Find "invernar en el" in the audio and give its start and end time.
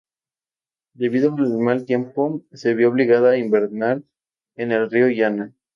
3.37-4.89